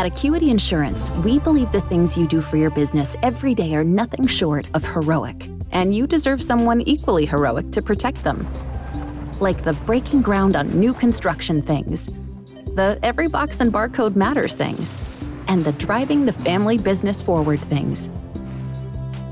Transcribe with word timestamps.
At 0.00 0.06
Acuity 0.06 0.48
Insurance, 0.48 1.10
we 1.26 1.40
believe 1.40 1.70
the 1.72 1.82
things 1.82 2.16
you 2.16 2.26
do 2.26 2.40
for 2.40 2.56
your 2.56 2.70
business 2.70 3.18
every 3.22 3.54
day 3.54 3.74
are 3.74 3.84
nothing 3.84 4.26
short 4.26 4.64
of 4.72 4.82
heroic, 4.82 5.46
and 5.72 5.94
you 5.94 6.06
deserve 6.06 6.42
someone 6.42 6.80
equally 6.80 7.26
heroic 7.26 7.70
to 7.72 7.82
protect 7.82 8.24
them. 8.24 8.48
Like 9.40 9.62
the 9.62 9.74
breaking 9.84 10.22
ground 10.22 10.56
on 10.56 10.70
new 10.70 10.94
construction 10.94 11.60
things, 11.60 12.06
the 12.76 12.98
every 13.02 13.28
box 13.28 13.60
and 13.60 13.70
barcode 13.70 14.16
matters 14.16 14.54
things, 14.54 14.96
and 15.48 15.66
the 15.66 15.72
driving 15.72 16.24
the 16.24 16.32
family 16.32 16.78
business 16.78 17.20
forward 17.20 17.60
things. 17.60 18.08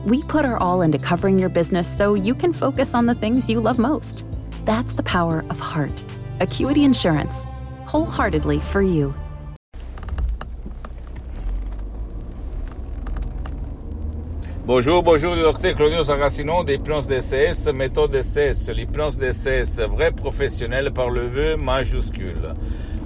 We 0.05 0.23
put 0.25 0.45
our 0.45 0.59
all 0.59 0.83
into 0.83 0.99
covering 0.99 1.39
your 1.39 1.49
business 1.49 1.89
so 1.89 2.13
you 2.13 2.35
can 2.35 2.53
focus 2.53 2.93
on 2.93 3.07
the 3.07 3.15
things 3.15 3.49
you 3.49 3.59
love 3.59 3.79
most. 3.79 4.23
That's 4.67 4.93
the 4.93 5.03
power 5.03 5.47
of 5.49 5.59
heart. 5.59 6.05
Acuity 6.41 6.85
Insurance, 6.85 7.45
wholeheartedly 7.87 8.61
for 8.61 8.83
you. 8.83 9.15
Bonjour, 14.69 15.03
bonjour, 15.03 15.35
le 15.35 15.41
docteur 15.41 15.75
Claudio 15.75 16.05
Saracino 16.05 16.63
d'Hypnose 16.63 17.09
DCS, 17.09 17.73
méthode 17.73 18.11
DCS, 18.11 18.71
l'hypnose 18.71 19.17
DCS, 19.17 19.81
vrai 19.89 20.11
professionnel 20.11 20.91
par 20.93 21.09
le 21.09 21.25
vœu 21.25 21.57
majuscule. 21.57 22.53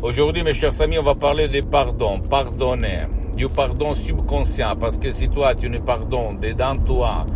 Aujourd'hui, 0.02 0.43
mes 0.43 0.55
chers 0.55 0.83
amis, 0.83 0.98
on 0.98 1.05
va 1.05 1.15
parler 1.15 1.47
du 1.47 1.62
pardon, 1.62 2.19
pardonner, 2.19 3.02
du 3.37 3.47
pardon 3.48 3.95
subconscient, 3.95 4.75
parce 4.75 4.98
que 4.98 5.12
si 5.12 5.29
toi 5.29 5.55
tu 5.55 5.71
ne 5.71 5.79
pardonnes 5.79 6.41
dans 6.59 6.75
toi, 6.75 7.27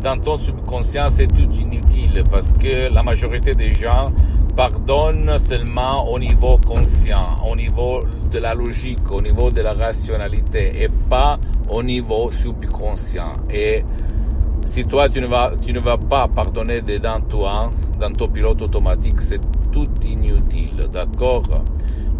dans 0.00 0.16
ton 0.16 0.38
subconscient, 0.38 1.08
c'est 1.08 1.26
tout 1.26 1.52
inutile, 1.52 2.22
parce 2.30 2.50
que 2.50 2.88
la 2.88 3.02
majorité 3.02 3.52
des 3.52 3.74
gens 3.74 4.12
pardonnent 4.56 5.38
seulement 5.38 6.08
au 6.10 6.18
niveau 6.18 6.58
conscient, 6.66 7.36
au 7.48 7.56
niveau 7.56 8.00
de 8.30 8.38
la 8.38 8.54
logique, 8.54 9.10
au 9.10 9.20
niveau 9.20 9.50
de 9.50 9.60
la 9.60 9.72
rationalité, 9.72 10.82
et 10.82 10.88
pas 10.88 11.38
au 11.68 11.82
niveau 11.82 12.30
subconscient. 12.30 13.32
Et 13.50 13.84
si 14.64 14.84
toi, 14.84 15.08
tu 15.08 15.20
ne 15.20 15.26
vas, 15.26 15.52
tu 15.60 15.72
ne 15.72 15.80
vas 15.80 15.96
pas 15.98 16.28
pardonner 16.28 16.80
dedans 16.80 17.20
toi, 17.28 17.70
dans 17.98 18.12
ton 18.12 18.28
pilote 18.28 18.62
automatique, 18.62 19.20
c'est 19.20 19.40
tout 19.70 19.88
inutile, 20.04 20.88
d'accord? 20.92 21.44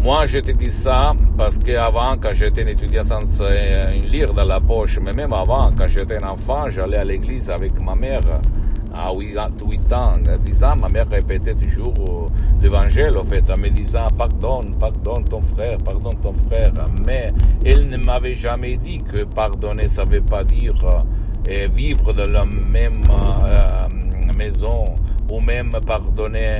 Moi, 0.03 0.25
je 0.25 0.39
te 0.39 0.51
dis 0.51 0.69
ça 0.69 1.13
parce 1.37 1.57
qu'avant, 1.57 2.15
quand 2.21 2.33
j'étais 2.33 2.63
un 2.63 2.67
étudiant 2.67 3.03
sans 3.03 3.21
euh, 3.41 3.93
lire 4.05 4.33
dans 4.33 4.43
la 4.43 4.59
poche, 4.59 4.99
mais 5.01 5.13
même 5.13 5.31
avant, 5.31 5.71
quand 5.77 5.87
j'étais 5.87 6.21
un 6.21 6.27
enfant, 6.27 6.69
j'allais 6.69 6.97
à 6.97 7.05
l'église 7.05 7.49
avec 7.49 7.81
ma 7.81 7.95
mère 7.95 8.19
à 8.93 9.11
8 9.13 9.93
ans, 9.93 10.13
10 10.45 10.63
ans, 10.63 10.75
ma 10.75 10.87
mère 10.89 11.09
répétait 11.09 11.55
toujours 11.55 11.93
euh, 11.99 12.61
l'évangile, 12.61 13.17
en 13.17 13.23
fait, 13.23 13.49
en 13.49 13.57
me 13.57 13.69
disant 13.69 14.07
pardonne, 14.17 14.75
pardonne 14.79 15.23
ton 15.25 15.41
frère, 15.41 15.77
pardonne 15.79 16.19
ton 16.21 16.33
frère. 16.47 16.71
Mais 17.05 17.29
elle 17.65 17.89
ne 17.89 17.97
m'avait 17.97 18.35
jamais 18.35 18.77
dit 18.77 18.99
que 18.99 19.23
pardonner, 19.23 19.89
ça 19.89 20.05
ne 20.05 20.11
veut 20.11 20.21
pas 20.21 20.43
dire 20.43 20.75
euh, 21.47 21.67
vivre 21.73 22.13
dans 22.13 22.27
la 22.27 22.45
même 22.45 23.03
euh, 23.09 23.87
maison 24.37 24.85
ou 25.31 25.39
même 25.39 25.71
pardonner 25.85 26.57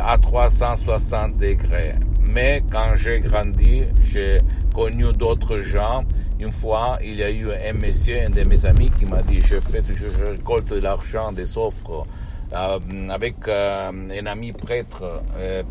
à 0.00 0.16
360 0.18 1.36
degrés. 1.36 1.94
Mais 2.30 2.62
quand 2.70 2.94
j'ai 2.94 3.20
grandi, 3.20 3.82
j'ai 4.04 4.38
connu 4.72 5.12
d'autres 5.12 5.60
gens. 5.60 6.02
Une 6.42 6.50
fois, 6.50 6.98
il 7.00 7.14
y 7.14 7.22
a 7.22 7.30
eu 7.30 7.52
un 7.52 7.72
monsieur, 7.74 8.16
un 8.26 8.28
de 8.28 8.42
mes 8.48 8.66
amis, 8.66 8.90
qui 8.90 9.06
m'a 9.06 9.22
dit, 9.22 9.40
je 9.40 9.58
toujours, 9.58 10.10
récolte 10.28 10.70
de 10.70 10.80
l'argent, 10.80 11.30
des 11.30 11.56
offres, 11.56 12.04
euh, 12.52 12.78
avec 13.10 13.46
euh, 13.46 13.92
un 13.92 14.26
ami 14.26 14.50
prêtre, 14.50 15.22
euh, 15.36 15.62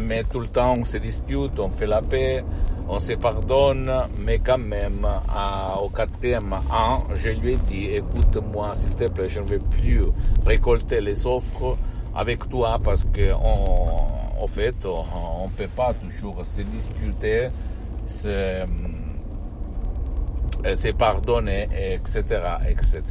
mais 0.00 0.22
tout 0.22 0.38
le 0.38 0.46
temps 0.46 0.76
on 0.78 0.84
se 0.84 0.98
dispute, 0.98 1.58
on 1.58 1.68
fait 1.68 1.88
la 1.88 2.00
paix, 2.00 2.44
on 2.88 3.00
se 3.00 3.14
pardonne, 3.14 3.92
mais 4.20 4.38
quand 4.38 4.58
même, 4.58 5.04
au 5.82 5.88
quatrième 5.88 6.52
an, 6.70 7.02
je 7.16 7.30
lui 7.30 7.54
ai 7.54 7.56
dit, 7.56 7.86
écoute-moi, 7.86 8.76
s'il 8.76 8.94
te 8.94 9.10
plaît, 9.10 9.28
je 9.28 9.40
ne 9.40 9.46
veux 9.46 9.58
plus 9.58 10.02
récolter 10.46 11.00
les 11.00 11.26
offres 11.26 11.76
avec 12.14 12.48
toi 12.48 12.78
parce 12.82 13.02
que 13.02 13.32
en 13.34 14.46
fait, 14.46 14.76
on 14.86 15.48
ne 15.48 15.52
peut 15.56 15.68
pas 15.74 15.92
toujours 15.92 16.44
se 16.44 16.62
disputer, 16.62 17.48
se, 18.06 18.64
euh, 20.66 20.92
pardonner, 20.96 21.68
etc., 21.72 22.22
etc. 22.68 23.02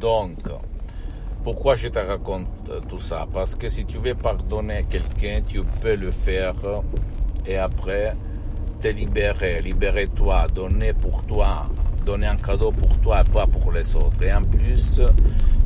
Donc, 0.00 0.38
pourquoi 1.42 1.76
je 1.76 1.88
te 1.88 1.98
raconte 1.98 2.64
tout 2.88 3.00
ça? 3.00 3.26
Parce 3.32 3.54
que 3.54 3.68
si 3.68 3.84
tu 3.84 3.98
veux 3.98 4.14
pardonner 4.14 4.84
quelqu'un, 4.88 5.42
tu 5.46 5.60
peux 5.80 5.94
le 5.94 6.10
faire 6.10 6.54
et 7.46 7.58
après 7.58 8.14
te 8.80 8.88
libérer, 8.88 9.60
libérer 9.60 10.06
toi, 10.08 10.46
donner 10.52 10.92
pour 10.92 11.22
toi, 11.22 11.66
donner 12.04 12.26
un 12.26 12.36
cadeau 12.36 12.70
pour 12.70 12.98
toi 12.98 13.20
et 13.20 13.30
pas 13.30 13.46
pour 13.46 13.72
les 13.72 13.94
autres. 13.96 14.22
Et 14.24 14.32
en 14.32 14.42
plus, 14.42 15.00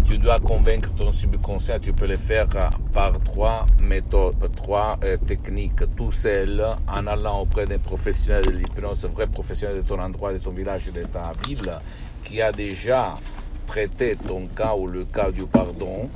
tu 0.08 0.16
dois 0.16 0.38
convaincre 0.38 0.88
ton 0.94 1.12
subconscient, 1.12 1.78
tu 1.80 1.92
peux 1.92 2.06
le 2.06 2.16
faire 2.16 2.48
par 2.94 3.12
trois 3.20 3.66
méthodes, 3.82 4.50
trois 4.56 4.98
euh, 5.04 5.18
techniques, 5.18 5.82
tout 5.96 6.10
seul, 6.10 6.64
en 6.88 7.06
allant 7.06 7.40
auprès 7.40 7.66
d'un 7.66 7.76
professionnel 7.76 8.46
de 8.46 8.52
l'hypnose, 8.52 9.04
un 9.04 9.08
vrai 9.08 9.26
professionnel 9.26 9.76
de 9.76 9.82
ton 9.82 10.00
endroit, 10.00 10.32
de 10.32 10.38
ton 10.38 10.52
village, 10.52 10.86
de 10.86 11.02
ta 11.02 11.32
ville, 11.46 11.78
qui 12.24 12.40
a 12.40 12.52
déjà 12.52 13.18
traité 13.66 14.16
ton 14.16 14.46
cas 14.46 14.74
ou 14.74 14.86
le 14.86 15.04
cas 15.04 15.30
du 15.30 15.44
pardon, 15.44 16.08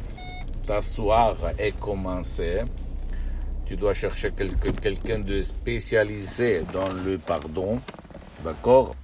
t'asseoir 0.66 1.36
et 1.58 1.72
commencer. 1.72 2.62
Tu 3.66 3.76
dois 3.76 3.92
chercher 3.92 4.30
quelqu'un 4.32 5.18
de 5.18 5.42
spécialisé 5.42 6.62
dans 6.72 6.90
le 7.04 7.18
pardon, 7.18 7.78
d'accord? 8.42 8.96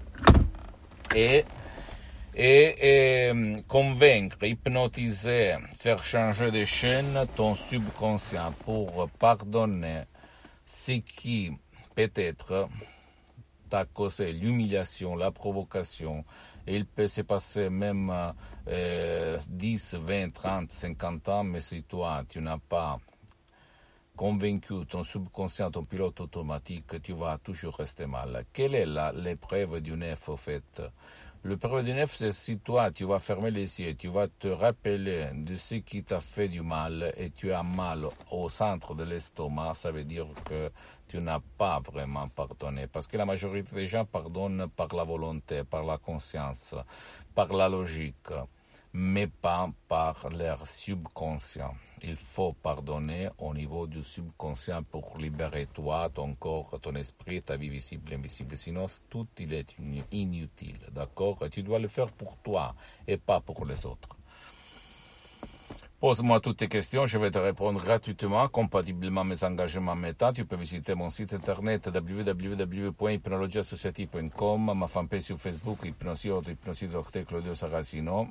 Et 1.14 1.44
et, 2.38 3.32
convaincre, 3.66 4.44
hypnotiser, 4.44 5.56
faire 5.76 6.02
changer 6.04 6.50
de 6.52 6.64
chaîne 6.64 7.26
ton 7.36 7.56
subconscient 7.56 8.52
pour 8.64 9.08
pardonner 9.18 10.04
ce 10.64 10.92
qui 10.92 11.50
peut-être 11.94 12.68
t'a 13.68 13.84
causé 13.86 14.32
l'humiliation, 14.32 15.16
la 15.16 15.32
provocation. 15.32 16.24
Et 16.66 16.76
il 16.76 16.86
peut 16.86 17.08
se 17.08 17.22
passer 17.22 17.70
même 17.70 18.12
10, 19.48 19.94
20, 19.94 20.30
30, 20.30 20.70
50 20.70 21.28
ans, 21.28 21.44
mais 21.44 21.60
si 21.60 21.82
toi, 21.82 22.22
tu 22.28 22.40
n'as 22.40 22.58
pas 22.58 22.98
convaincu 24.14 24.74
ton 24.88 25.02
subconscient, 25.02 25.70
ton 25.70 25.84
pilote 25.84 26.20
automatique, 26.20 27.00
tu 27.02 27.14
vas 27.14 27.38
toujours 27.38 27.76
rester 27.76 28.06
mal. 28.06 28.44
Quelle 28.52 28.74
est 28.74 28.86
l'épreuve 29.14 29.80
du 29.80 29.92
nef, 29.92 30.28
au 30.28 30.36
fait 30.36 30.82
le 31.42 31.56
preuve 31.56 31.84
du 31.84 31.94
nef, 31.94 32.14
c'est 32.14 32.32
si 32.32 32.58
toi, 32.58 32.90
tu 32.90 33.04
vas 33.04 33.20
fermer 33.20 33.50
les 33.50 33.80
yeux, 33.80 33.94
tu 33.94 34.08
vas 34.08 34.26
te 34.26 34.48
rappeler 34.48 35.30
de 35.32 35.54
ce 35.54 35.76
qui 35.76 36.02
t'a 36.02 36.18
fait 36.18 36.48
du 36.48 36.62
mal 36.62 37.12
et 37.16 37.30
tu 37.30 37.52
as 37.52 37.62
mal 37.62 38.08
au 38.30 38.48
centre 38.48 38.94
de 38.94 39.04
l'estomac, 39.04 39.74
ça 39.74 39.92
veut 39.92 40.04
dire 40.04 40.26
que 40.44 40.70
tu 41.06 41.20
n'as 41.20 41.40
pas 41.56 41.80
vraiment 41.80 42.28
pardonné. 42.28 42.86
Parce 42.88 43.06
que 43.06 43.16
la 43.16 43.24
majorité 43.24 43.74
des 43.74 43.86
gens 43.86 44.04
pardonnent 44.04 44.66
par 44.68 44.94
la 44.94 45.04
volonté, 45.04 45.62
par 45.62 45.84
la 45.84 45.98
conscience, 45.98 46.74
par 47.34 47.52
la 47.52 47.68
logique, 47.68 48.32
mais 48.92 49.28
pas 49.28 49.70
par 49.88 50.28
leur 50.30 50.66
subconscient 50.66 51.74
il 52.02 52.16
faut 52.16 52.52
pardonner 52.52 53.28
au 53.38 53.54
niveau 53.54 53.86
du 53.86 54.02
subconscient 54.02 54.82
pour 54.82 55.16
libérer 55.18 55.66
toi, 55.72 56.10
ton 56.12 56.34
corps, 56.34 56.78
ton 56.80 56.94
esprit, 56.94 57.42
ta 57.42 57.56
vie 57.56 57.68
visible 57.68 58.14
invisible. 58.14 58.56
Sinon, 58.56 58.86
tout 59.08 59.26
est 59.38 59.76
inutile, 60.12 60.78
d'accord? 60.92 61.38
Tu 61.50 61.62
dois 61.62 61.78
le 61.78 61.88
faire 61.88 62.12
pour 62.12 62.36
toi 62.38 62.74
et 63.06 63.16
pas 63.16 63.40
pour 63.40 63.64
les 63.64 63.86
autres. 63.86 64.18
Pose-moi 66.00 66.38
toutes 66.38 66.58
tes 66.58 66.68
questions, 66.68 67.06
je 67.06 67.18
vais 67.18 67.32
te 67.32 67.38
répondre 67.38 67.82
gratuitement, 67.82 68.48
compatiblement 68.48 69.22
à 69.22 69.24
mes 69.24 69.42
engagements 69.42 69.96
méta. 69.96 70.32
Tu 70.32 70.44
peux 70.44 70.54
visiter 70.54 70.94
mon 70.94 71.10
site 71.10 71.34
internet 71.34 71.90
www.hypnologieassociative.com, 71.92 74.74
ma 74.76 74.86
fanpage 74.86 75.22
sur 75.22 75.40
Facebook, 75.40 75.80
Hypnosie, 75.84 76.28
Hypnosie 76.28 76.86
Dr 76.86 77.24
Claudio 77.26 77.56
Saracino. 77.56 78.28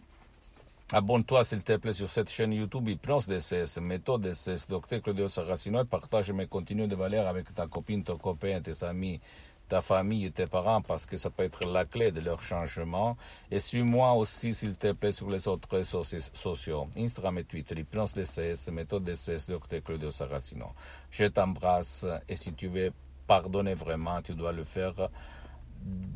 Abonne-toi 0.93 1.43
s'il 1.43 1.63
te 1.65 1.75
plaît 1.75 1.91
sur 1.91 2.09
cette 2.09 2.29
chaîne 2.29 2.53
YouTube 2.53 2.87
Hypnose 2.87 3.27
DCS, 3.27 3.81
méthode 3.81 4.21
DCS, 4.21 4.69
Docteur 4.69 5.01
Claudio 5.01 5.27
Saracino 5.27 5.81
et 5.81 5.85
partage 5.85 6.31
mes 6.31 6.47
contenus 6.47 6.87
de 6.87 6.95
valeur 6.95 7.27
avec 7.27 7.53
ta 7.53 7.67
copine, 7.67 8.05
ton 8.05 8.17
copain, 8.17 8.61
tes 8.61 8.85
amis, 8.85 9.19
ta 9.67 9.81
famille, 9.81 10.31
tes 10.31 10.45
parents 10.45 10.81
parce 10.81 11.05
que 11.05 11.17
ça 11.17 11.29
peut 11.29 11.43
être 11.43 11.67
la 11.69 11.83
clé 11.83 12.09
de 12.11 12.21
leur 12.21 12.39
changement. 12.39 13.17
Et 13.51 13.59
suis-moi 13.59 14.13
aussi 14.13 14.53
s'il 14.53 14.77
te 14.77 14.93
plaît 14.93 15.11
sur 15.11 15.29
les 15.29 15.45
autres 15.49 15.67
réseaux 15.69 16.05
sociaux, 16.05 16.87
Instagram 16.95 17.39
et 17.39 17.43
Twitter, 17.43 17.77
Hypnose 17.77 18.13
DCS, 18.13 18.71
méthode 18.71 19.03
DCS, 19.03 19.49
Docteur 19.49 19.83
Claudio 19.83 20.11
Saracino. 20.11 20.67
Je 21.11 21.25
t'embrasse 21.25 22.05
et 22.29 22.37
si 22.37 22.53
tu 22.53 22.69
veux 22.69 22.93
pardonner 23.27 23.73
vraiment, 23.73 24.21
tu 24.21 24.33
dois 24.33 24.53
le 24.53 24.63
faire 24.63 25.09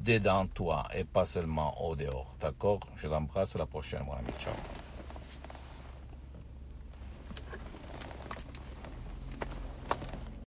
dedans 0.03 0.47
toi 0.53 0.87
et 0.95 1.03
pas 1.03 1.25
seulement 1.25 1.81
au 1.83 1.95
dehors. 1.95 2.33
D'accord 2.39 2.79
Je 2.97 3.07
t'embrasse, 3.07 3.55
à 3.55 3.59
la 3.59 3.65
prochaine, 3.65 4.03
mon 4.05 4.13
ami. 4.13 4.29
Ciao. 4.39 4.53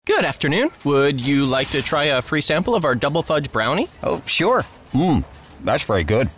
Good 0.05 0.25
afternoon. 0.25 0.69
Would 0.83 1.21
you 1.21 1.45
like 1.45 1.69
to 1.69 1.81
try 1.81 2.05
a 2.05 2.21
free 2.21 2.41
sample 2.41 2.75
of 2.75 2.83
our 2.83 2.93
double 2.95 3.23
fudge 3.23 3.51
brownie? 3.51 3.87
Oh, 4.03 4.21
sure. 4.25 4.63
Mmm, 4.93 5.23
that's 5.63 5.83
very 5.83 6.03
good. 6.03 6.29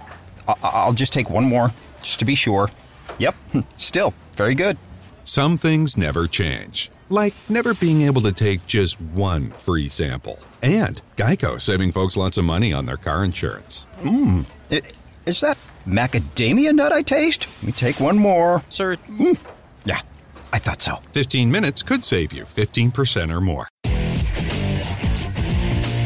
I- 0.48 0.54
I'll 0.64 0.94
just 0.94 1.14
take 1.14 1.30
one 1.30 1.46
more, 1.46 1.72
just 2.04 2.20
to 2.20 2.26
be 2.26 2.36
sure. 2.36 2.70
Yep, 3.18 3.36
still 3.78 4.14
very 4.36 4.56
good. 4.56 4.78
Some 5.24 5.58
things 5.58 5.98
never 5.98 6.28
change, 6.28 6.92
like 7.10 7.34
never 7.50 7.74
being 7.74 8.02
able 8.04 8.22
to 8.22 8.32
take 8.32 8.66
just 8.66 9.00
one 9.00 9.52
free 9.52 9.90
sample. 9.90 10.40
And 10.64 11.02
Geico 11.18 11.62
saving 11.62 11.92
folks 11.92 12.18
lots 12.18 12.38
of 12.38 12.46
money 12.46 12.74
on 12.74 12.86
their 12.86 12.98
car 12.98 13.24
insurance. 13.24 13.86
Mmm, 14.02 14.46
is 15.26 15.42
that 15.42 15.58
macadamia 15.88 16.74
nut 16.74 16.92
I 16.92 17.02
taste? 17.02 17.48
Let 17.58 17.64
me 17.64 17.72
take 17.72 18.00
one 18.00 18.18
more. 18.18 18.64
Sir, 18.70 18.96
mm. 18.96 19.38
yeah, 19.84 20.02
I 20.54 20.60
thought 20.60 20.82
so. 20.82 20.96
15 21.14 21.52
minutes 21.52 21.84
could 21.84 22.04
save 22.04 22.34
you 22.34 22.44
15% 22.44 23.36
or 23.36 23.42
more. 23.42 23.68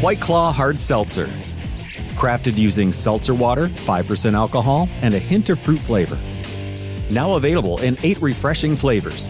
White 0.01 0.21
Claw 0.21 0.53
Hard 0.53 0.79
Seltzer. 0.79 1.27
Crafted 2.15 2.57
using 2.57 2.91
seltzer 2.93 3.33
water, 3.33 3.67
5% 3.67 4.33
alcohol, 4.33 4.89
and 5.01 5.13
a 5.13 5.19
hint 5.19 5.49
of 5.49 5.59
fruit 5.59 5.79
flavor. 5.79 6.17
Now 7.11 7.35
available 7.35 7.79
in 7.79 7.97
eight 8.03 8.21
refreshing 8.21 8.75
flavors, 8.75 9.29